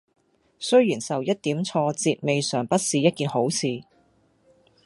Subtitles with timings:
[0.57, 3.83] 雖然受一點挫折未嘗不是一件好事！